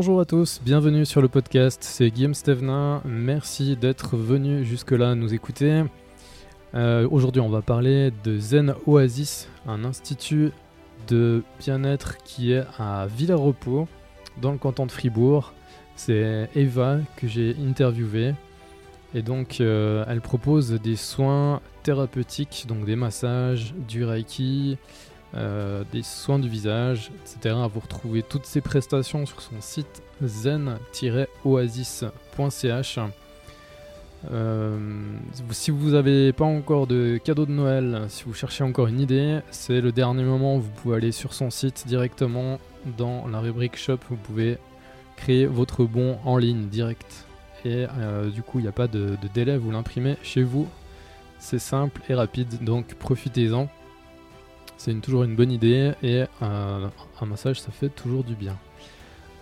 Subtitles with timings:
[0.00, 5.34] Bonjour à tous, bienvenue sur le podcast, c'est Guillaume Stevenin, merci d'être venu jusque-là nous
[5.34, 5.82] écouter.
[6.76, 10.52] Euh, aujourd'hui on va parler de Zen Oasis, un institut
[11.08, 13.88] de bien-être qui est à Villers-Repos,
[14.40, 15.52] dans le canton de Fribourg.
[15.96, 18.34] C'est Eva que j'ai interviewée.
[19.14, 24.78] Et donc, euh, elle propose des soins thérapeutiques, donc des massages, du reiki,
[25.34, 27.54] euh, des soins du visage, etc.
[27.72, 32.98] Vous retrouvez toutes ces prestations sur son site zen-oasis.ch.
[34.32, 34.76] Euh,
[35.50, 39.40] si vous n'avez pas encore de cadeau de Noël, si vous cherchez encore une idée,
[39.50, 40.58] c'est le dernier moment.
[40.58, 42.58] Vous pouvez aller sur son site directement
[42.96, 43.98] dans la rubrique shop.
[44.08, 44.58] Vous pouvez
[45.16, 47.26] créer votre bon en ligne direct.
[47.64, 49.56] Et euh, du coup, il n'y a pas de, délai.
[49.56, 50.68] Vous l'imprimez chez vous.
[51.38, 52.64] C'est simple et rapide.
[52.64, 53.68] Donc profitez-en.
[54.78, 55.92] C'est toujours une bonne idée.
[56.04, 56.90] Et un
[57.26, 58.56] massage, ça fait toujours du bien.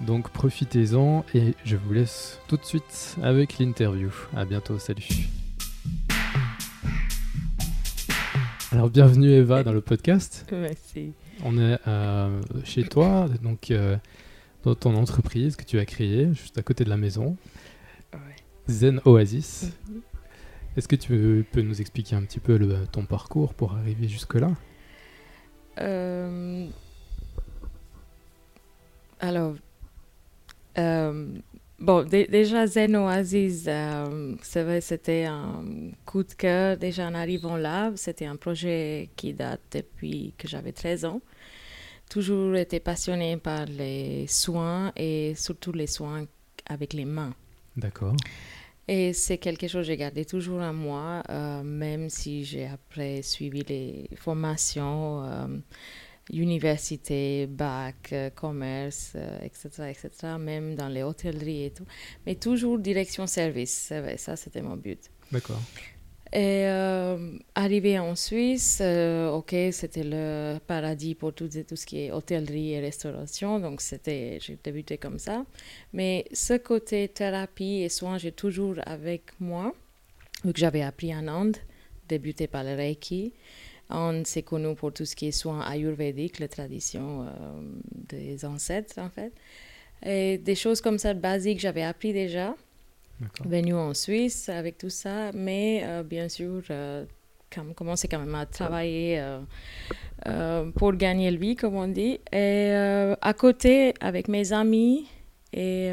[0.01, 4.11] Donc profitez-en et je vous laisse tout de suite avec l'interview.
[4.35, 5.29] À bientôt, salut.
[8.73, 10.47] Alors bienvenue Eva dans le podcast.
[10.53, 11.13] Merci.
[11.45, 13.99] On est euh, chez toi, donc euh,
[14.65, 17.37] dans ton entreprise que tu as créée, juste à côté de la maison.
[18.69, 19.71] Zen Oasis.
[19.89, 20.01] Mhm.
[20.79, 22.59] Est-ce que tu peux nous expliquer un petit peu
[22.91, 24.53] ton parcours pour arriver jusque-là?
[25.81, 26.67] Euh,
[29.21, 29.55] Alors,
[30.79, 31.27] euh,
[31.79, 34.35] bon, déjà Zen Oasis, euh,
[34.81, 35.65] c'était un
[36.05, 37.93] coup de cœur déjà en arrivant là.
[37.97, 41.21] C'était un projet qui date depuis que j'avais 13 ans.
[42.11, 46.27] Toujours été passionné par les soins et surtout les soins
[46.69, 47.35] avec les mains.
[47.77, 48.15] D'accord.
[48.89, 53.23] Et c'est quelque chose que j'ai gardé toujours en moi, euh, même si j'ai après
[53.23, 55.25] suivi les formations
[56.33, 61.87] université, bac, euh, commerce, etc., euh, etc., même dans les hôtelleries et tout.
[62.27, 65.11] Mais toujours direction service, ça c'était mon but.
[65.31, 65.61] D'accord.
[66.37, 72.75] Et euh, arrivé en Suisse, ok, c'était le paradis pour tout, ce qui est hôtellerie
[72.75, 75.47] et restauration, donc j'ai débuté comme ça.
[75.95, 79.73] Mais ce côté thérapie et soins, j'ai toujours avec moi,
[80.45, 81.57] vu que j'avais appris en Inde,
[82.07, 83.33] débuté par le Reiki.
[83.89, 87.29] On s'est connu pour tout ce qui est soins ayurvédiques, la tradition euh,
[87.95, 89.33] des ancêtres en fait.
[90.05, 92.55] Et des choses comme ça basiques, j'avais appris déjà,
[93.45, 97.05] venu en Suisse avec tout ça, mais euh, bien sûr, euh,
[97.51, 99.23] quand même à travailler
[100.27, 102.21] euh, pour gagner le vie, comme on dit.
[102.33, 105.07] Et à côté, avec mes amis,
[105.53, 105.91] et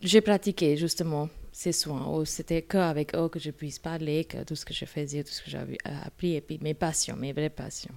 [0.00, 2.24] j'ai pratiqué justement ces soins.
[2.26, 5.42] C'était qu'avec eux que je puisse parler, que tout ce que je faisais, tout ce
[5.42, 7.94] que j'avais appris, et puis mes passions, mes vraies passions.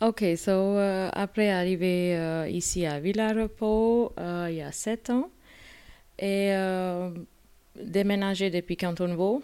[0.00, 5.28] Ok, so euh, après arriver euh, ici à Villa-Repos euh, il y a sept ans
[6.20, 6.52] et
[7.76, 9.42] déménager depuis Canton Vaud.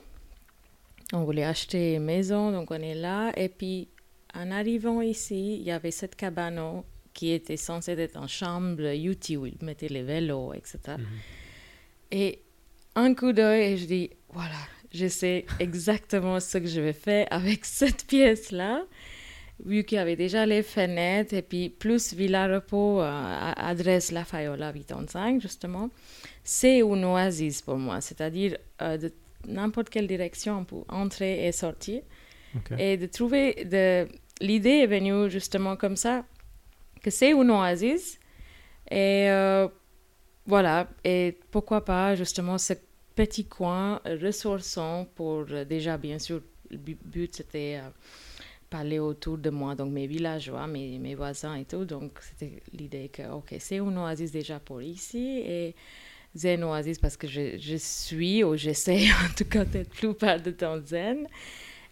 [1.12, 3.32] On voulait acheter une maison, donc on est là.
[3.36, 3.88] Et puis
[4.34, 6.82] en arrivant ici, il y avait cette cabane
[7.12, 10.78] qui était censée être en chambre UT où ils mettaient les vélos, etc.
[10.98, 11.06] Mhm.
[12.10, 12.42] Et
[12.96, 14.58] un coup d'œil et je dis, voilà,
[14.92, 18.84] je sais exactement ce que je vais faire avec cette pièce-là.
[19.64, 24.24] Vu qu'il y avait déjà les fenêtres et puis plus Villa Repos, euh, adresse La
[24.24, 25.90] Fayola 85 justement,
[26.42, 28.00] c'est une oasis pour moi.
[28.00, 29.12] C'est-à-dire euh, de
[29.46, 32.02] n'importe quelle direction pour entrer et sortir.
[32.78, 34.06] Et de trouver, de...
[34.40, 36.24] l'idée est venue justement comme ça,
[37.02, 38.18] que c'est une oasis.
[38.90, 39.66] Et euh,
[40.46, 42.74] voilà, et pourquoi pas justement ce
[43.16, 47.80] petit coin ressourçant pour euh, déjà, bien sûr, le but c'était
[48.74, 51.84] parler autour de moi, donc mes villageois, mes, mes voisins et tout.
[51.84, 55.76] Donc c'était l'idée que, ok, c'est une oasis déjà pour ici et
[56.34, 60.40] zen oasis parce que je, je suis, ou j'essaie en tout cas d'être plus plupart
[60.40, 61.28] de temps zen.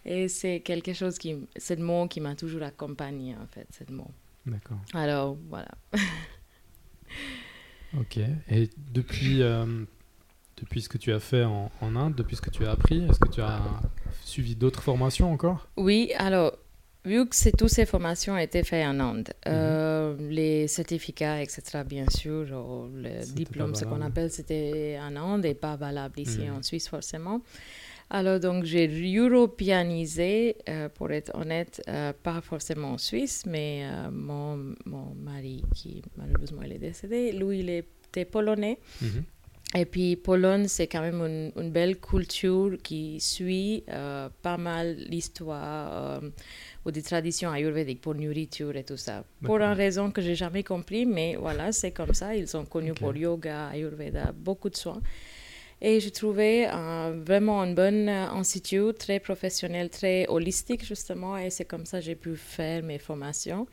[0.03, 3.89] Et c'est quelque chose qui, c'est le mot qui m'a toujours accompagné en fait, c'est
[3.89, 4.11] le mot.
[4.45, 4.81] D'accord.
[4.93, 5.71] Alors voilà.
[7.99, 8.17] Ok.
[8.49, 9.85] Et depuis, euh,
[10.57, 13.19] depuis ce que tu as fait en, Inde, depuis ce que tu as appris, est-ce
[13.19, 13.61] que tu as
[14.23, 15.67] suivi d'autres formations encore?
[15.77, 16.57] Oui, alors,
[17.05, 19.51] vu que toutes ces formations ont été faites en Inde, mhm.
[19.53, 22.45] euh, les certificats, etc., bien sûr,
[22.93, 26.57] le diplôme, ce qu'on appelle, c'était en Inde et pas valable ici mhm.
[26.57, 27.41] en Suisse forcément.
[28.09, 34.11] Alors, donc, j'ai européanisé, euh, pour être honnête, euh, pas forcément en Suisse, mais euh,
[34.11, 38.77] mon, mon, mari, qui malheureusement il est décédé, lui, il était polonais.
[39.01, 39.23] Mhm.
[39.75, 44.95] Et puis Pologne, c'est quand même une, une, belle culture qui suit euh, pas mal
[45.09, 46.29] l'histoire euh,
[46.85, 49.23] ou des traditions ayurvédiques pour nourriture et tout ça.
[49.43, 52.35] Pour une raison que j'ai jamais compris, mais voilà, c'est comme ça.
[52.35, 55.01] Ils sont connus pour yoga, ayurveda, beaucoup de soins.
[55.81, 56.67] Et j'ai trouvé
[57.25, 62.15] vraiment un bon institut, très professionnel, très holistique justement, et c'est comme ça que j'ai
[62.15, 63.67] pu faire mes formations.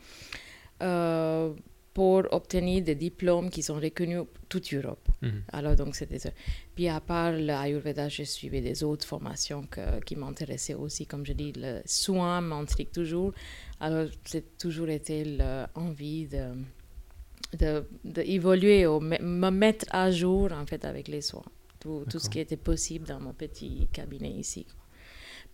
[2.00, 5.06] Pour obtenir des diplômes qui sont reconnus toute Europe.
[5.20, 5.43] Mhm.
[5.52, 6.31] Alors, donc, c'était ça.
[6.75, 9.69] Puis, à part l'Ayurveda, j'ai suivi des autres formations
[10.06, 11.05] qui m'intéressaient aussi.
[11.05, 13.35] Comme je dis, le soin m'intrigue toujours.
[13.81, 21.06] Alors, c'est toujours été l'envie de, d'évoluer ou me mettre à jour, en fait, avec
[21.06, 21.50] les soins.
[21.81, 24.67] Tout, tout, ce qui était possible dans mon petit cabinet ici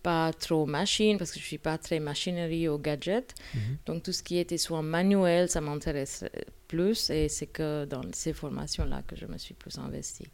[0.03, 3.33] pas trop machine parce que je suis pas très machinerie ou gadget.
[3.53, 3.77] Mhm.
[3.85, 6.23] Donc tout ce qui était soit manuel, ça m'intéresse
[6.67, 10.27] plus et c'est que dans ces formations-là que je me suis plus investie.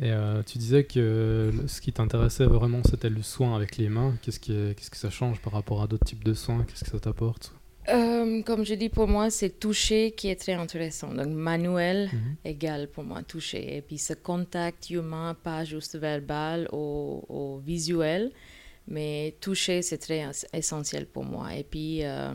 [0.00, 4.16] et euh, tu disais que ce qui t'intéressait vraiment, c'était le soin avec les mains.
[4.22, 6.64] Qu'est-ce, qui qu'est-ce que ça change par rapport à d'autres types de soins?
[6.64, 7.52] Qu'est-ce que ça t'apporte?
[7.88, 11.12] Euh, comme je dis, pour moi, c'est toucher qui est très intéressant.
[11.12, 12.36] Donc, manuel mhm.
[12.44, 13.76] égale pour moi toucher.
[13.76, 18.32] Et puis, ce contact humain, pas juste verbal ou, visuel,
[18.86, 21.54] mais toucher, c'est très essentiel pour moi.
[21.54, 22.34] Et puis, euh,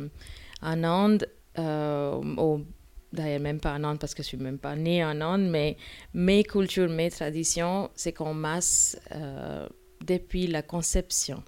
[0.62, 1.28] en Inde,
[1.60, 2.58] euh,
[3.12, 5.78] d'ailleurs même pas en Inde parce que je suis même pas née en Inde, mais
[6.14, 8.98] mes cultures, mes traditions, c'est qu'on masse
[10.04, 11.44] depuis la conception.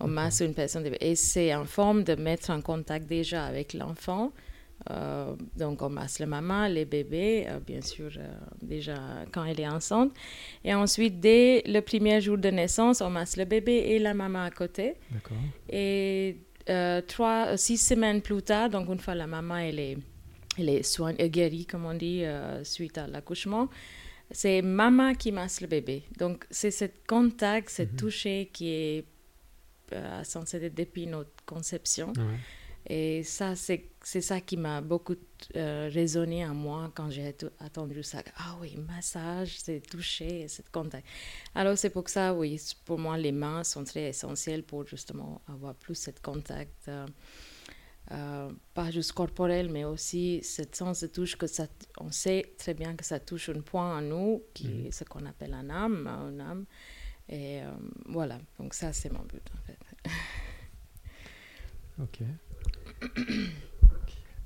[0.00, 0.88] On masse une personne.
[1.00, 4.32] Et c'est en forme de mettre en contact déjà avec l'enfant.
[4.90, 8.28] Euh, donc, on masse la maman, les bébés, euh, bien sûr, euh,
[8.62, 8.94] déjà
[9.32, 10.12] quand elle est enceinte.
[10.64, 14.44] Et ensuite, dès le premier jour de naissance, on masse le bébé et la maman
[14.44, 14.94] à côté.
[15.10, 15.38] D'accord.
[15.70, 16.38] Et
[17.06, 19.98] trois, six semaines plus tard, donc une fois la maman, elle est,
[20.58, 22.24] elle est soignée, guérie, comme on dit,
[22.64, 23.68] suite à l'accouchement,
[24.32, 26.02] c'est maman qui masse le bébé.
[26.18, 27.96] Donc, c'est ce contact, ce mhm.
[27.96, 29.04] toucher qui est
[29.92, 32.12] euh, censé être depuis notre conception.
[32.88, 35.16] Et ça, c'est ça qui m'a beaucoup
[35.56, 38.22] euh, résonné en moi quand j'ai attendu ça.
[38.36, 41.04] Ah oui, massage, c'est toucher, c'est contact.
[41.54, 45.74] Alors, c'est pour ça, oui, pour moi, les mains sont très essentielles pour justement avoir
[45.74, 46.86] plus ce contact.
[46.86, 47.06] Euh,
[48.12, 51.66] euh, pas juste corporel, mais aussi ce sens de touche que ça,
[51.98, 54.92] on sait très bien que ça touche un point en nous, qui mhm.
[54.92, 56.66] ce qu'on appelle un âme, un âme.
[57.28, 57.70] Et euh,
[58.06, 59.78] voilà, donc ça c'est mon but en fait.
[62.02, 62.20] ok.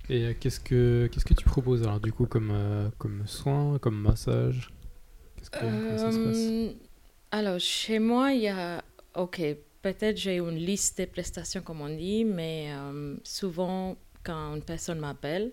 [0.08, 3.78] Et euh, qu'est-ce que qu'est-ce que tu proposes alors du coup comme euh, comme soin,
[3.78, 4.70] comme massage?
[5.36, 5.58] Qu'est-ce que
[5.98, 6.76] ça se passe?
[7.30, 8.82] Alors chez moi il y a
[9.14, 9.42] ok
[9.82, 12.70] peut-être j'ai une liste de prestations comme on dit, mais
[13.24, 15.52] souvent quand une personne m'appelle,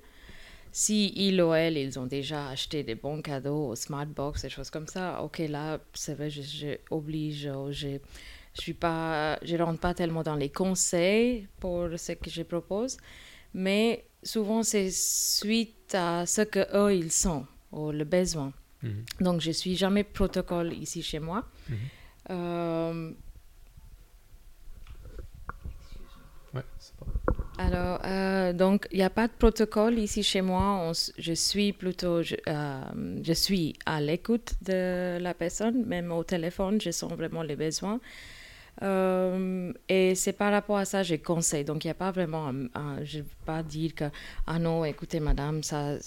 [0.72, 4.70] si il ou elle, ils ont déjà acheté des bons cadeaux au Smartbox, des choses
[4.70, 8.00] comme ça, ok, là, c'est vrai, je, oblige, je
[8.58, 12.98] je suis pas, je rentre pas tellement dans les conseils pour ce que je propose,
[13.54, 18.52] mais souvent c'est suite à ce que eux ils sont ou le besoin.
[18.82, 19.06] Mhm.
[19.22, 21.46] Donc je suis jamais protocole ici chez moi.
[21.70, 21.78] Mhm.
[22.32, 23.12] Euh,
[26.54, 26.64] ouais,
[27.00, 27.06] pas.
[27.60, 30.92] Alors, euh, donc, il n'y a pas de protocole ici chez moi.
[31.18, 32.82] je suis plutôt, euh,
[33.24, 38.00] je suis à l'écoute de la personne, même au téléphone, je sens vraiment les besoins.
[38.84, 41.64] Euh, et c'est par rapport à ça que je conseille.
[41.64, 42.52] Donc, il n'y a pas vraiment,
[43.04, 44.06] je ne vais pas dire que,
[44.46, 45.98] ah non, écoutez, madame, ça,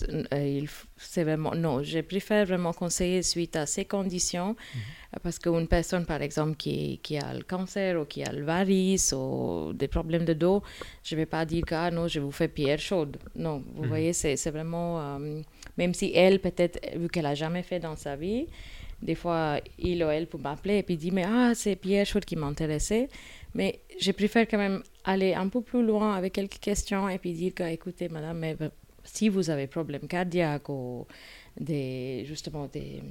[0.96, 4.56] c'est vraiment, non, je préfère vraiment conseiller suite à ces conditions.
[4.74, 4.80] Mhm.
[5.24, 9.12] Parce qu'une personne, par exemple, qui, qui, a le cancer ou qui a le varice
[9.12, 10.62] ou des problèmes de dos,
[11.02, 13.16] je ne vais pas dire que ah non, je vous fais pierre chaude.
[13.34, 13.88] Non, vous mhm.
[13.88, 15.40] voyez, c'est vraiment, euh,
[15.76, 18.46] même si elle, peut-être, vu qu'elle n'a jamais fait dans sa vie,
[19.02, 22.24] des fois, il ou elle peut m'appeler et puis dire, mais ah, c'est pierre chaude
[22.24, 23.08] qui m'intéressait.
[23.54, 27.32] Mais je préfère quand même aller un peu plus loin avec quelques questions et puis
[27.32, 28.56] dire que, écoutez, madame, mais
[29.02, 31.06] si vous avez problème cardiaque ou
[31.58, 33.02] des, justement des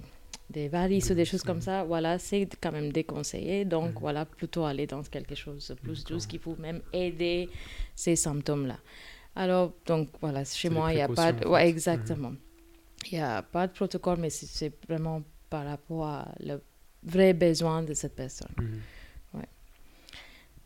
[0.50, 3.65] des varices ou des choses comme ça, voilà, c'est quand même déconseillé.
[3.65, 4.00] Donc, mhm.
[4.00, 7.50] voilà, plutôt aller dans quelque chose de plus douce qui peut même aider
[7.96, 8.79] ces symptômes-là.
[9.36, 11.48] Alors, donc, voilà, chez moi, il n'y a pas de...
[11.48, 12.34] Ouais, exactement.
[13.12, 16.62] Il n'y a pas de protocole, mais c'est vraiment par rapport à le
[17.03, 18.51] vrai besoin de cette personne.
[18.58, 18.79] Mhm.
[19.36, 19.48] Ouais.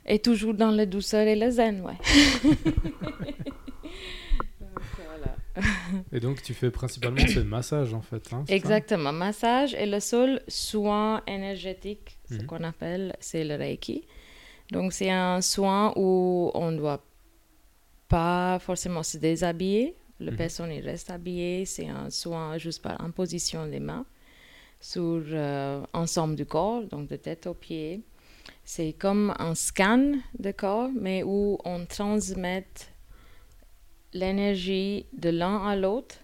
[0.05, 1.97] Et toujours dans la douceur et le zen, ouais.
[6.11, 8.33] Et donc, tu fais principalement ce massage, en fait.
[8.33, 9.11] Hein, Exactement.
[9.11, 12.45] massage et le seul soin énergétique, ce mhm.
[12.47, 14.03] qu'on appelle, c'est le Reiki.
[14.71, 17.03] Donc, c'est un soin où on ne doit
[18.07, 19.95] pas forcément se déshabiller.
[20.19, 20.37] La Mhm.
[20.37, 24.05] personne il reste habillée, c'est un soin juste par imposition des mains
[24.83, 28.01] sur euh, ensemble du corps, donc de tête aux pieds.
[28.65, 32.65] C'est comme un scan de corps, mais où on transmet
[34.13, 36.15] l'énergie de l'un à l'autre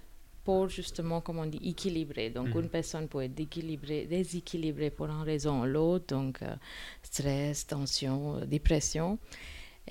[0.44, 2.30] pour justement, comme on dit, équilibrer.
[2.32, 2.64] Donc, Mhm.
[2.64, 6.54] une personne peut être déséquilibrée, déséquilibrée pour une raison ou l'autre, donc euh,
[7.04, 9.20] stress, tension, euh, dépression.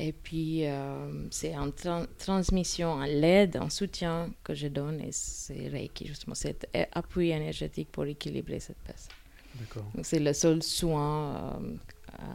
[0.00, 5.11] Et puis, euh, c'est en tran- transmission, en l'aide, en soutien que je donne, et
[5.11, 9.12] c'est Reiki, justement, cet appui énergétique pour équilibrer cette personne.
[10.05, 11.76] C'est le seul soin euh,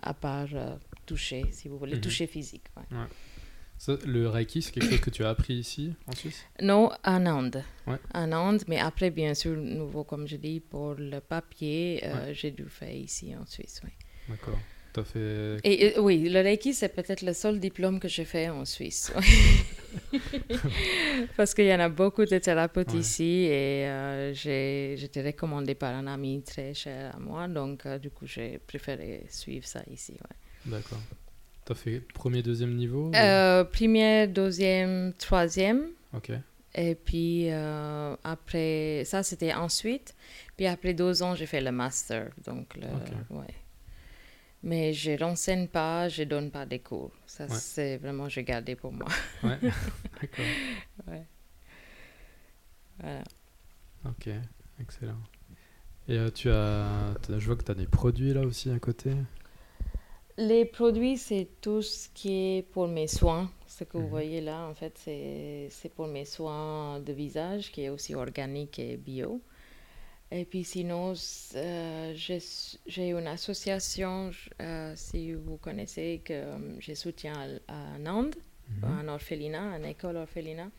[0.02, 2.02] à part euh, toucher, si vous voulez, Mhm.
[2.02, 2.66] toucher physique.
[2.76, 2.84] ouais.
[3.78, 6.44] Ça, le Reiki, c'est quelque chose que tu as appris ici, en Suisse?
[6.62, 7.64] Non, en Inde.
[7.88, 7.98] Ouais.
[8.14, 12.52] En Inde, mais après, bien sûr, nouveau, comme je dis, pour le papier, euh, j'ai
[12.52, 13.82] dû faire ici en Suisse.
[13.84, 13.90] Oui.
[14.30, 14.60] D'accord.
[14.94, 15.58] Tu as fait.
[15.64, 19.12] Et euh, oui, le Reiki, c'est peut-être le seul diplôme que j'ai fait en Suisse.
[21.38, 23.00] Parce qu'il y en a beaucoup de thérapeutes Ouais.
[23.00, 27.98] ici et euh, j'ai j'étais recommandée par un ami très cher à moi, donc euh,
[28.00, 30.14] du coup, j'ai préféré suivre ça ici.
[30.14, 30.72] ouais.
[30.72, 31.00] D'accord.
[31.66, 35.88] Tu as fait premier, deuxième niveau ou- Euh, première, deuxième, troisième.
[36.14, 36.32] Ok.
[36.76, 40.16] Et puis après, après, ça c'était ensuite.
[40.58, 42.30] Puis après deux ans, j'ai fait le master.
[42.46, 42.88] Donc, le,
[43.36, 43.46] ouais.
[44.64, 47.12] Mais je renseigne pas, je donne pas des cours.
[47.26, 47.56] Ça, Ouais.
[47.56, 49.08] c'est vraiment, j'ai gardé pour moi.
[49.44, 49.60] Ouais.
[50.22, 50.46] D'accord.
[51.08, 51.26] Ouais.
[53.00, 53.24] Voilà.
[54.06, 54.30] Ok.
[54.80, 55.20] Excellent.
[56.08, 57.14] Et euh, tu as.
[57.30, 59.12] Je vois que tu as des produits là aussi à côté.
[60.38, 63.52] Les produits, c'est tout ce qui est pour mes soins.
[63.68, 64.04] Ce que Mhm.
[64.04, 68.16] vous voyez là, en fait, c'est c'est pour mes soins de visage, qui est aussi
[68.16, 69.42] organique et bio.
[70.36, 71.14] Et puis sinon,
[71.56, 77.36] euh, j'ai une association, euh, si vous connaissez, que euh, je soutiens
[77.68, 78.36] à, à Nantes,
[78.70, 78.84] Mhm.
[79.00, 80.70] un orphelinat, une école orphelinat.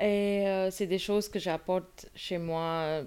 [0.00, 3.02] Et euh, c'est des choses que j'apporte chez moi,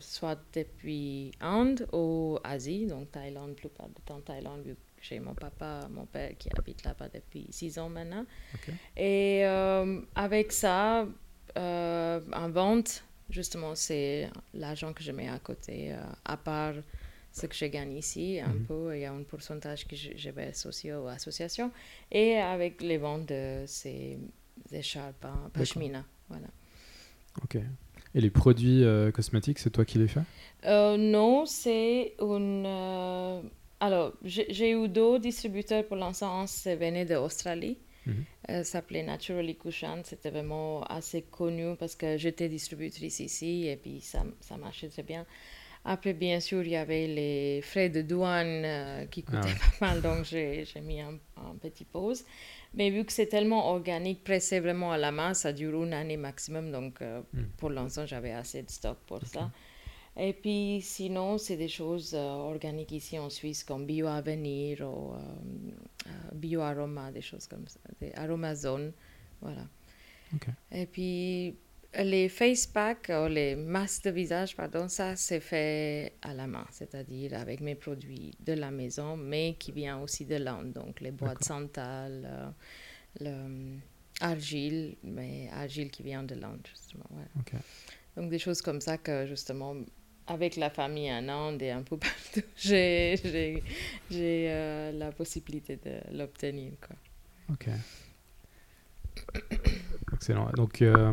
[0.00, 5.34] soit depuis Inde ou Asie, donc Thaïlande, plupart du temps Thaïlande, vu que j'ai mon
[5.34, 8.24] papa, mon père qui habite là-bas depuis six ans maintenant.
[8.96, 9.44] Et
[10.14, 11.06] avec ça,
[11.56, 16.74] en vente, justement, c'est l'argent que je mets à côté, euh, à part
[17.32, 18.64] ce que je gagne ici, un Mhm.
[18.66, 21.70] peu, il y a un pourcentage que je, je vais associer aux associations.
[22.10, 24.18] Et avec les ventes de ces
[24.72, 26.04] écharpes en pashmina.
[26.28, 26.48] Voilà.
[27.42, 27.56] Ok.
[28.14, 30.22] Et les produits euh, cosmétiques, c'est toi qui les fais?
[30.64, 32.64] Euh, non, c'est une.
[32.66, 33.40] euh,
[33.80, 36.40] alors, j'ai eu deux distributeurs pour l'instant.
[36.40, 37.04] Un, ça venait
[38.08, 38.18] d'Australie.
[38.18, 38.24] Mhm.
[38.50, 40.02] Euh, ça s'appelait Naturally Kushan.
[40.04, 45.02] C'était vraiment assez connu parce que j'étais distributrice ici et puis ça, ça marchait très
[45.02, 45.26] bien.
[45.84, 49.54] Après, bien sûr, il y avait les frais de douane euh, qui Ah coûtaient ouais.
[49.80, 52.24] pas mal, donc j'ai mis un, un petit pause.
[52.74, 56.16] Mais vu que c'est tellement organique, pressé vraiment à la main, ça dure une année
[56.18, 57.42] maximum, donc euh, Mm.
[57.56, 59.50] pour l'instant, j'avais assez de stock pour ça.
[60.16, 65.14] Et puis sinon, c'est des choses euh, organiques ici en Suisse comme Bio Avenir ou
[66.08, 68.92] euh, euh, Bio Aroma, des choses comme ça, des Aromazone,
[69.40, 69.66] voilà.
[70.70, 71.56] Et puis
[71.94, 76.66] les face packs, ou les masques de visage, pardon, ça c'est fait à la main,
[76.70, 81.10] c'est-à-dire avec mes produits de la maison, mais qui vient aussi de l'Inde, donc les
[81.10, 81.46] boîtes D'accord.
[81.46, 82.50] santal, euh,
[83.20, 83.78] le
[84.22, 87.06] euh, mais argile qui vient de l'Inde justement.
[87.38, 87.52] Ok.
[88.16, 89.76] Donc des choses comme ça que justement
[90.28, 93.62] avec la famille en Inde et un peu partout, j'ai j'ai-
[94.10, 96.72] j'ai, euh, la possibilité de l'obtenir.
[96.80, 96.96] quoi.
[97.52, 97.68] Ok.
[100.12, 100.50] Excellent.
[100.56, 101.12] Donc, euh,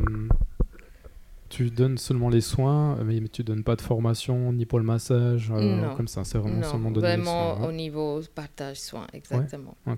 [1.50, 5.52] tu donnes seulement les soins, mais tu donnes pas de formation ni pour le massage,
[5.52, 6.24] euh, comme ça.
[6.24, 7.68] C'est vraiment non, seulement donner les vraiment soins.
[7.68, 9.76] au niveau partage soins, exactement.
[9.86, 9.96] Ouais.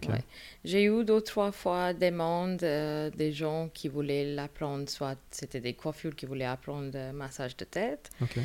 [0.65, 5.61] J'ai eu deux, trois fois des demandes euh, des gens qui voulaient l'apprendre, soit c'était
[5.61, 8.37] des coiffures qui voulaient apprendre le massage de tête, Ok.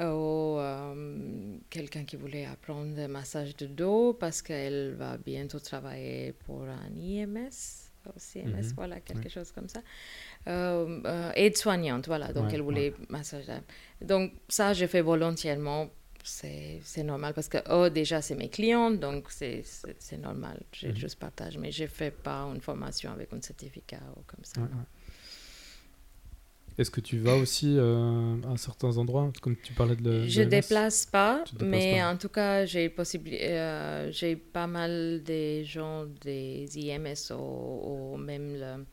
[0.00, 6.32] Ou euh, quelqu'un qui voulait apprendre le massage de dos parce qu'elle va bientôt travailler
[6.32, 7.50] pour un IMS,
[8.34, 8.72] IMS, Mhm.
[8.76, 9.28] voilà, quelque Ouais.
[9.30, 9.80] chose comme ça.
[10.46, 13.46] Euh, euh, aide-soignante, voilà, donc Ouais, elle voulait massage.
[14.00, 15.90] Donc ça, je fais volontairement.
[16.24, 19.62] C'est normal parce que, oh, déjà, c'est mes clients, donc c'est
[20.18, 20.62] normal.
[20.72, 20.96] Je Mhm.
[20.96, 24.60] juste partage, mais je ne fais pas une formation avec un certificat ou comme ça.
[26.78, 30.40] Est-ce que tu vas aussi euh, à certains endroits, comme tu parlais de le- Je
[30.42, 30.50] l'AMS?
[30.50, 32.10] déplace pas, mais pas.
[32.12, 38.54] en tout cas, j'ai euh, j'ai pas mal de gens des IMS ou, ou même
[38.54, 38.84] le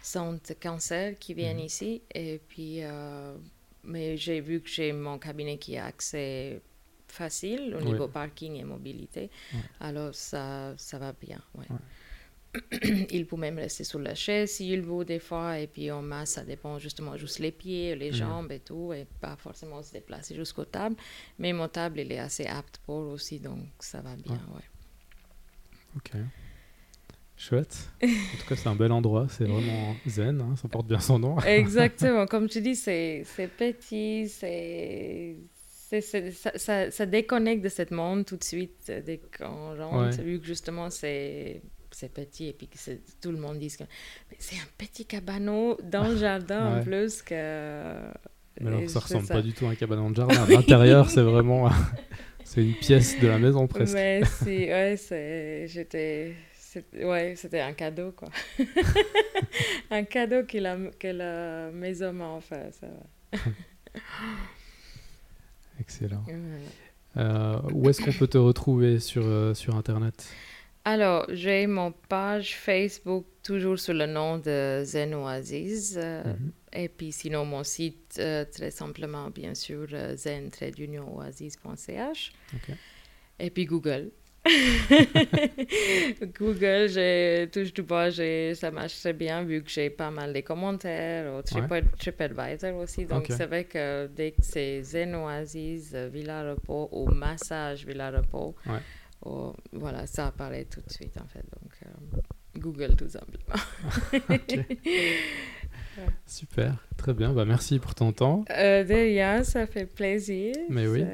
[0.00, 1.64] centre cancer qui viennent Mhm.
[1.66, 2.02] ici.
[2.14, 3.34] Et puis, euh,
[3.82, 6.60] mais j'ai vu que j'ai mon cabinet qui a accès
[7.08, 7.84] facile au Oui.
[7.84, 9.30] niveau parking et mobilité.
[9.52, 9.60] Ouais.
[9.80, 11.40] Alors, ça, ça va bien.
[11.56, 11.66] ouais.
[11.70, 11.76] Ouais.
[13.10, 15.58] il peut même rester sur la chaise s'il veut des fois.
[15.58, 18.92] Et puis en masse, ça dépend justement juste les pieds, les jambes et tout.
[18.92, 20.96] Et pas forcément se déplacer jusqu'au table.
[21.38, 24.62] Mais mon table, il est assez apte pour aussi, donc ça va bien, ouais.
[25.96, 26.12] Ok.
[27.36, 27.90] Chouette.
[28.02, 29.26] En tout cas, c'est un bel endroit.
[29.28, 30.40] C'est vraiment zen.
[30.40, 31.38] Hein, ça porte bien son nom.
[31.46, 32.26] Exactement.
[32.26, 33.24] Comme tu dis, c'est
[33.58, 35.36] petit, c'est
[36.00, 40.46] ça, ça, ça, déconnecte de ce monde tout de suite dès qu'on rentre, vu que
[40.46, 41.62] justement c'est
[42.12, 42.78] petit et puis que
[43.20, 43.84] tout le monde dit que
[44.38, 47.94] c'est un petit cabanon dans le jardin en plus que...
[48.60, 50.46] Mais alors ça ressemble pas du tout à un cabanon de jardin.
[50.48, 51.68] L'intérieur, c'est vraiment...
[52.44, 53.94] c'est une pièce de la maison presque.
[53.94, 54.96] Mais si, ouais,
[55.66, 56.34] j'étais...
[56.94, 58.28] Ouais, c'était un cadeau, quoi.
[59.90, 63.38] un cadeau que la, que la maison m'a offert, ça va.
[65.80, 66.24] Excellent.
[67.16, 70.28] Euh, où est-ce qu'on peut te retrouver sur, euh, sur Internet?
[70.84, 75.94] Alors, j'ai mon page Facebook toujours sous le nom de Zen Oasis.
[75.96, 76.52] Euh, mhm.
[76.74, 78.20] Et puis sinon, mon site,
[78.52, 79.86] très simplement, bien sûr,
[80.16, 80.72] zen-oasis.ch.
[83.38, 84.10] Et puis Google.
[86.38, 90.40] Google, j'ai touche du bois, ça marche très bien vu que j'ai pas mal de
[90.40, 93.06] commentaires, au TripAdvisor aussi.
[93.06, 98.54] Donc, c'est vrai que dès que c'est Zen Oasis, Villa Repos ou Massage Villa Repos,
[99.72, 101.44] voilà, ça apparaît tout de suite en fait.
[101.60, 102.20] Donc, euh,
[102.58, 103.54] Google tout simplement.
[106.26, 107.32] Super, très bien.
[107.32, 108.44] Bah, merci pour ton temps.
[108.50, 110.54] Euh, de rien, ça fait plaisir.
[110.68, 111.04] Mais oui.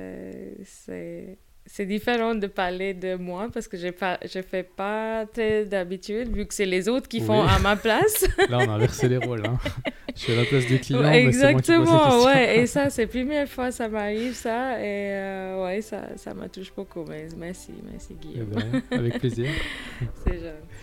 [0.64, 1.38] C'est
[1.72, 6.44] c'est différent de parler de moi parce que je ne fais pas très d'habitude vu
[6.44, 8.26] que c'est les autres qui font à ma place.
[8.48, 9.46] Là, on a inversé les rôles.
[9.46, 9.56] Hein.
[10.16, 11.12] Je suis à la place du client.
[11.12, 12.58] Exactement, ouais.
[12.58, 14.80] Et ça, c'est la première fois ça m'arrive, ça.
[14.80, 17.04] Et euh, ouais, ça, ça me touche beaucoup.
[17.08, 18.48] Mais merci, merci Guillaume.
[18.52, 19.46] Eh ben, avec plaisir.
[20.26, 20.80] c'est gentil.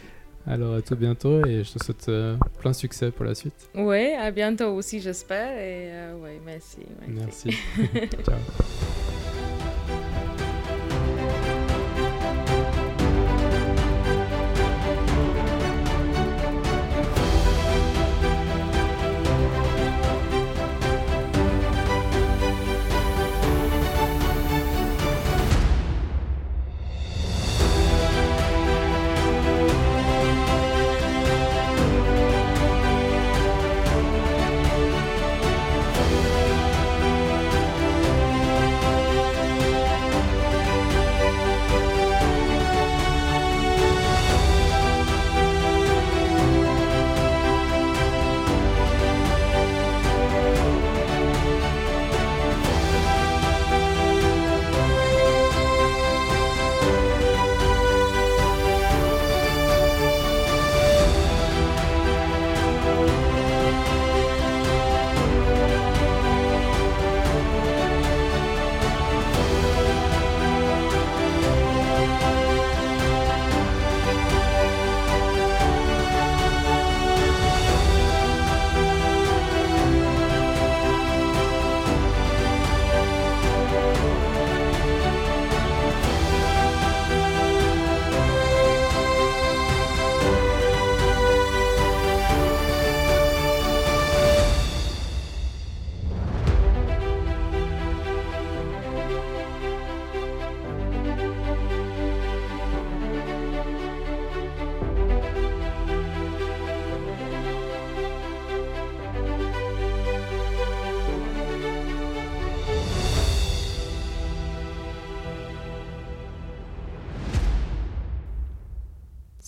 [0.49, 3.69] Alors à tout bientôt et je te souhaite euh, plein succès pour la suite.
[3.75, 6.77] Oui, à bientôt aussi j'espère et euh, ouais, merci.
[7.05, 7.49] Merci.
[7.83, 8.07] merci.
[8.23, 8.37] Ciao.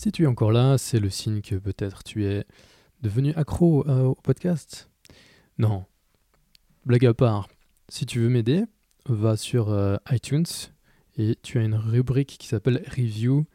[0.02, 2.46] Si tu es encore là, c'est le signe que peut-être tu es
[3.02, 4.90] devenu accro euh, au podcast.
[5.58, 5.84] Non.
[6.86, 7.50] Blague à part,
[7.90, 8.64] si tu veux m'aider,
[9.10, 10.46] va sur euh, iTunes
[11.18, 13.46] et tu as une rubrique qui s'appelle Review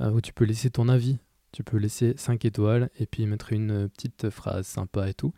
[0.00, 1.18] euh, où tu peux laisser ton avis.
[1.50, 5.32] Tu peux laisser 5 étoiles et puis mettre une petite phrase sympa et tout.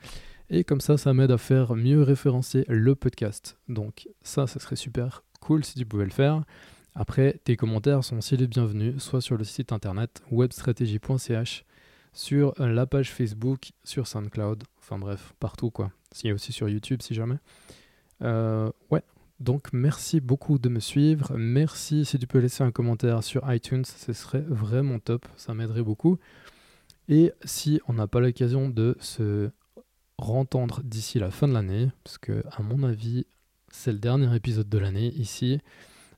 [0.50, 3.56] Et comme ça, ça m'aide à faire mieux référencer le podcast.
[3.70, 6.42] Donc ça, ça serait super cool si tu pouvais le faire.
[6.94, 11.64] Après, tes commentaires sont aussi les bienvenus, soit sur le site internet webstratégie.ch,
[12.12, 15.90] sur la page Facebook, sur SoundCloud, enfin bref, partout quoi.
[16.12, 17.38] S'il y a aussi sur YouTube si jamais.
[18.22, 19.02] Euh, ouais,
[19.40, 21.34] donc merci beaucoup de me suivre.
[21.36, 25.82] Merci si tu peux laisser un commentaire sur iTunes, ce serait vraiment top, ça m'aiderait
[25.82, 26.18] beaucoup.
[27.08, 29.50] Et si on n'a pas l'occasion de se
[30.18, 33.26] rentendre d'ici la fin de l'année, parce que à mon avis,
[33.70, 35.60] c'est le dernier épisode de l'année ici.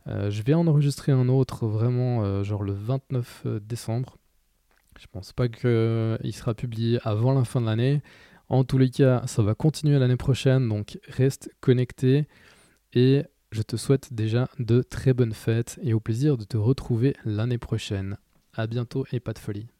[0.06, 4.18] Euh, je vais en enregistrer un autre vraiment euh, genre le 29 euh, décembre.
[4.98, 8.02] Je pense pas qu'il sera publié avant la fin de l'année.
[8.48, 12.28] En tous les cas, ça va continuer l'année prochaine, donc reste connecté
[12.92, 17.16] et je te souhaite déjà de très bonnes fêtes et au plaisir de te retrouver
[17.24, 18.18] l'année prochaine.
[18.52, 19.73] À bientôt et pas de folie.